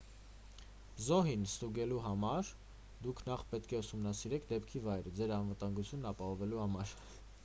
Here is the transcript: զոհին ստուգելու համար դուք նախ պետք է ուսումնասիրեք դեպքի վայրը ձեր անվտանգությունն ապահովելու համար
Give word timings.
զոհին 1.07 1.43
ստուգելու 1.49 1.99
համար 2.05 2.49
դուք 3.03 3.21
նախ 3.27 3.43
պետք 3.51 3.75
է 3.75 3.81
ուսումնասիրեք 3.83 4.47
դեպքի 4.53 4.83
վայրը 4.87 5.13
ձեր 5.21 5.35
անվտանգությունն 5.37 6.09
ապահովելու 6.13 6.63
համար 6.65 6.95